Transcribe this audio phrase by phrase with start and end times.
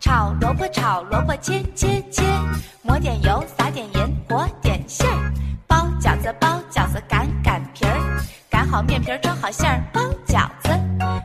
[0.00, 2.22] 炒萝卜，炒萝卜切切切，
[2.82, 5.32] 抹点油，撒点盐，和点馅儿。
[5.66, 10.68] 包饺子，包饺子擀擀皮儿，擀好面皮儿，装好馅儿，包饺子。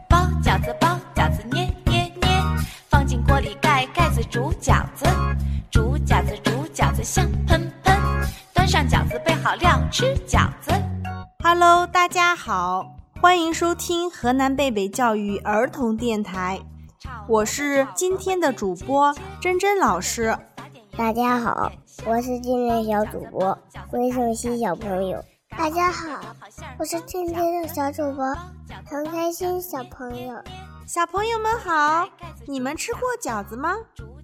[0.09, 2.43] 包饺子，包饺子捏捏捏，
[2.89, 5.05] 放进锅里盖盖子煮饺子。
[5.69, 7.97] 煮饺子，煮饺子香喷喷，
[8.53, 10.71] 端上饺子备好料吃饺子。
[11.43, 16.59] Hello，大家好，欢迎收听河南贝贝教育儿童电台，
[17.27, 20.35] 我是今天的主播珍珍老师。
[20.97, 21.71] 大家好，
[22.03, 23.55] 我是今天小主播
[23.91, 25.23] 魏胜熙小朋友。
[25.55, 26.19] 大家好，
[26.79, 28.35] 我是今天的小主播
[28.89, 30.33] 陈开心小朋友。
[30.87, 32.09] 小朋友们好，
[32.47, 33.75] 你们吃过饺子吗？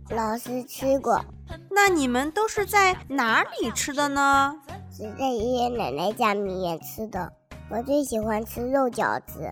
[0.09, 1.23] 老师吃过。
[1.69, 4.55] 那你们都是在哪里吃的呢？
[4.91, 7.33] 是在爷爷奶奶家里面吃的。
[7.69, 9.51] 我最喜欢吃肉饺子。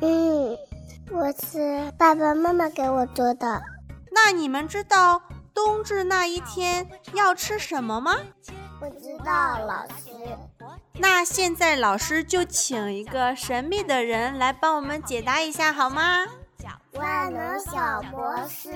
[0.00, 0.56] 嗯，
[1.10, 3.62] 我吃爸爸妈妈给我做的。
[4.10, 5.22] 那你们知道
[5.54, 8.16] 冬至那一天要吃什么吗？
[8.78, 10.10] 不知道，老师。
[10.94, 16.26] 那现在老师就请一个神秘的人来帮我们解答一下，好吗？
[16.92, 18.70] 万能小博士，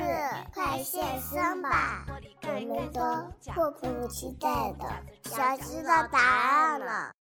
[0.52, 2.04] 快现身吧！
[2.42, 3.00] 我们都
[3.52, 4.84] 迫不及待的
[5.30, 7.12] 想知道答案了。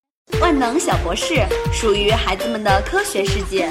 [0.42, 1.36] 万能小博士
[1.72, 3.70] 属于孩子们的科学世界。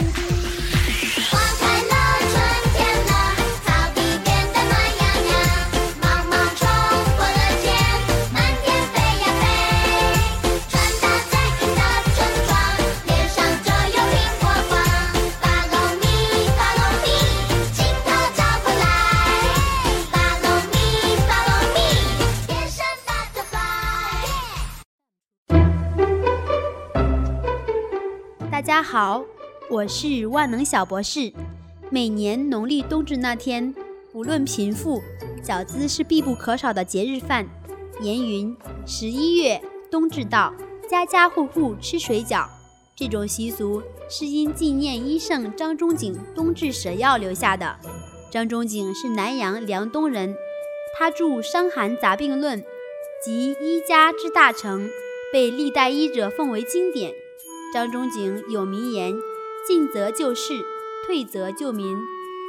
[28.77, 29.25] 大家好，
[29.71, 31.33] 我是万能小博士。
[31.89, 33.75] 每年农历冬至那天，
[34.13, 35.01] 不论贫富，
[35.43, 37.49] 饺子是必不可少的节日饭。
[38.03, 38.55] 言云：
[38.85, 39.59] 十一月
[39.91, 40.53] 冬至到，
[40.91, 42.47] 家家户户吃水饺。
[42.95, 47.77] 这种习俗是因纪念医圣张仲景冬至舍药留下的。
[48.31, 50.37] 张仲景是南阳梁东人，
[50.99, 52.61] 他著《伤寒杂病论》
[53.25, 54.87] 及《医家之大成》，
[55.33, 57.15] 被历代医者奉为经典。
[57.73, 59.15] 张仲景有名言
[59.67, 60.65] ：“进则救世，
[61.07, 61.99] 退则救民。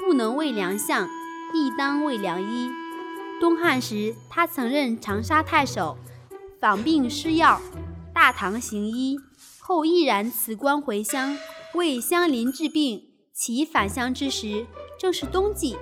[0.05, 1.09] 不能为良相，
[1.53, 2.69] 亦当为良医。”
[3.41, 5.97] 东汉时，他曾任长沙太守，
[6.61, 7.59] 访病施药，
[8.13, 9.19] 大唐行医
[9.59, 11.37] 后毅然辞官回乡，
[11.73, 13.03] 为乡邻治病。
[13.33, 14.65] 其返乡之时，
[14.97, 15.77] 正是冬季，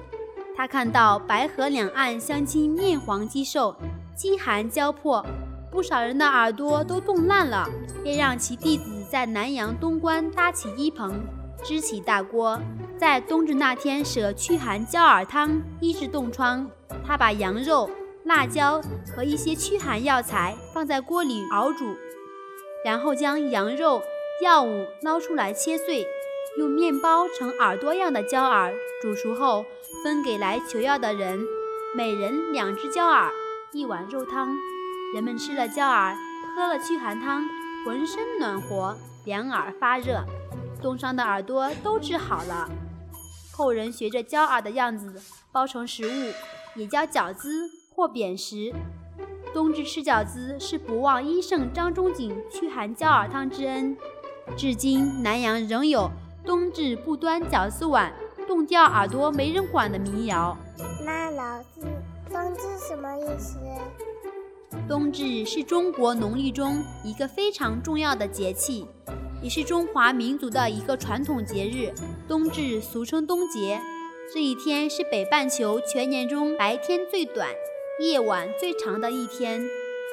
[0.57, 3.75] 他看到白河两岸乡亲面黄肌瘦，
[4.18, 5.24] 饥寒交迫，
[5.72, 7.69] 不少人的耳朵都冻烂了，
[8.03, 8.94] 便让其弟子。
[9.09, 11.21] 在南阳东关搭起医棚，
[11.63, 12.59] 支起大锅，
[12.97, 16.69] 在冬至那天舍驱寒焦耳汤，医治冻疮。
[17.05, 17.89] 他把羊肉、
[18.23, 18.81] 辣椒
[19.15, 21.95] 和一些驱寒药材放在锅里熬煮，
[22.83, 24.01] 然后将羊肉、
[24.44, 26.05] 药物捞出来切碎，
[26.57, 29.65] 用面包成耳朵样的焦耳，煮熟后
[30.03, 31.39] 分给来求药的人，
[31.95, 33.31] 每人两只焦耳，
[33.71, 34.55] 一碗肉汤。
[35.13, 36.17] 人们吃了焦耳，
[36.55, 37.44] 喝了驱寒汤。
[37.85, 40.25] 浑身暖和，两耳发热，
[40.81, 42.68] 冻伤的耳朵都治好了。
[43.51, 46.34] 后人学着焦耳的样子包成食物，
[46.74, 48.74] 也叫饺子或扁食。
[49.53, 53.95] 冬至吃饺子是不忘医圣张仲景驱寒焦耳汤之恩。
[54.57, 56.09] 至今南阳仍有
[56.44, 58.12] “冬至不端饺子碗，
[58.47, 60.57] 冻掉耳朵没人管”的民谣。
[61.06, 61.81] 那老师，
[62.31, 63.59] 冬至什么意思？
[64.88, 68.86] 冬至是中国农历中一个非常重要的节气，
[69.41, 71.91] 也是中华民族的一个传统节日。
[72.28, 73.81] 冬至俗称冬节，
[74.34, 77.50] 这一天是北半球全年中白天最短、
[78.00, 79.68] 夜晚最长的一天。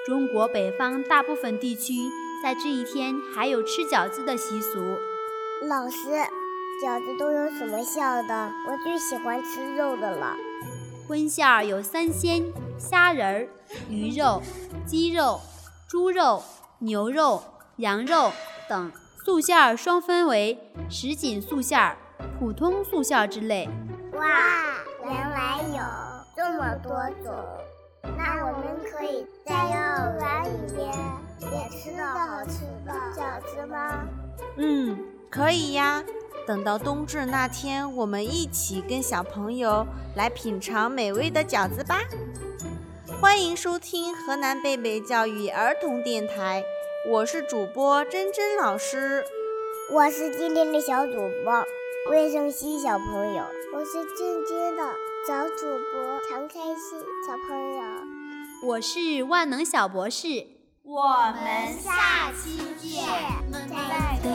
[0.06, 1.94] 中国北方大部分地区
[2.42, 4.80] 在这一天还有吃饺子的习俗。
[5.68, 5.96] 老师，
[6.84, 8.52] 饺子都有什么馅的？
[8.66, 10.36] 我最喜欢吃肉的了。
[11.06, 12.42] 荤馅儿有三鲜、
[12.78, 13.48] 虾仁儿、
[13.88, 14.42] 鱼肉、
[14.86, 15.40] 鸡肉、
[15.88, 16.42] 猪肉、
[16.78, 17.42] 牛肉、
[17.76, 18.32] 羊肉
[18.68, 18.90] 等。
[19.24, 20.58] 素馅儿双分为
[20.90, 21.96] 什锦素馅儿、
[22.40, 23.68] 普通素馅儿之类。
[24.14, 24.24] 哇，
[25.04, 25.80] 原来有
[26.34, 26.92] 这么多
[27.22, 27.32] 种！
[28.18, 30.92] 那我们可以在幼儿园里面
[31.38, 34.04] 也吃到好吃的饺子吗？
[34.56, 34.98] 嗯，
[35.30, 36.02] 可以呀。
[36.44, 39.86] 等到冬至那天，我们一起跟小朋友
[40.16, 42.00] 来品尝美味的饺子吧！
[43.22, 46.64] 欢迎收听河南贝贝教育儿童电台，
[47.08, 49.24] 我是主播珍珍老师，
[49.92, 51.12] 我是今天的小主
[51.44, 51.64] 播
[52.10, 54.82] 魏胜熙小朋友，我是今天的
[55.28, 57.82] 小主播常开心小朋友，
[58.66, 60.26] 我是万能小博士，
[60.82, 63.04] 我们下期见，
[63.70, 64.31] 再见。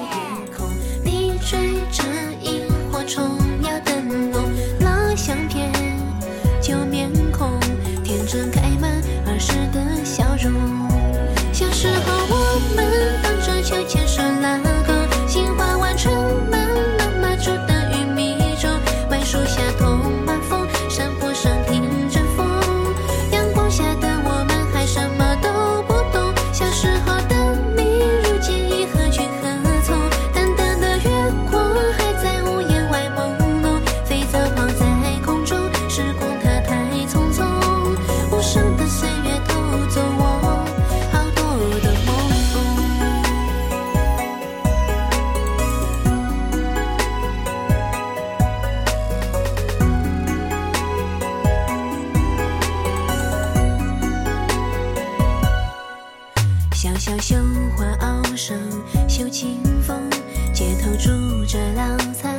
[60.68, 62.37] 街头住着两三